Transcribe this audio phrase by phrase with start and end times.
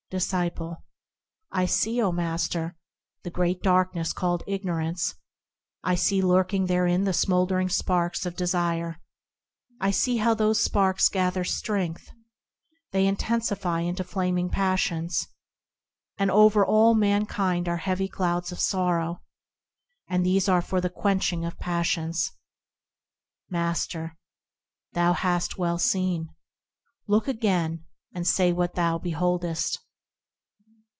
[0.11, 0.83] Disciple.
[1.53, 2.75] I see, O Master!
[3.23, 5.15] the Great Darkness called Ignorance;
[5.85, 8.99] I see lurking therein the smouldering sparks of desire;
[9.79, 12.11] I see how those sparks gather strength;
[12.91, 15.29] They intensify into flaming passions;
[16.17, 19.21] And over all mankind are heavy clouds of sorrow,
[20.09, 22.33] And these are for the quenching of passions.
[23.49, 24.17] Master.
[24.91, 26.35] Thou hast well seen.
[27.07, 29.79] Look again, and say what thou beholdest.